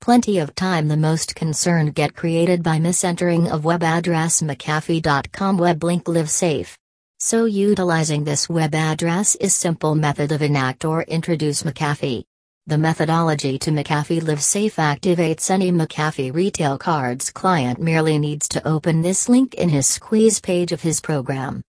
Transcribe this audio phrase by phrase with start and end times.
[0.00, 5.84] Plenty of time the most concerned get created by misentering of web address mcafee.com web
[5.84, 6.78] link live safe.
[7.26, 12.24] So utilizing this web address is simple method of enact or introduce McAfee.
[12.66, 18.68] The methodology to McAfee Live Safe activates any McAfee retail cards client merely needs to
[18.68, 21.62] open this link in his squeeze page of his program.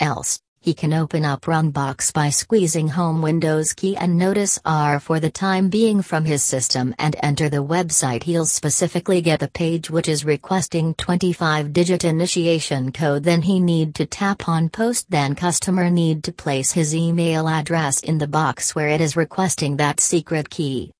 [0.00, 5.20] Else, he can open up Runbox by squeezing home Windows key and notice R for
[5.20, 9.90] the time being from his system and enter the website he'll specifically get the page
[9.90, 15.90] which is requesting 25-digit initiation code then he need to tap on post then customer
[15.90, 20.48] need to place his email address in the box where it is requesting that secret
[20.48, 20.92] key.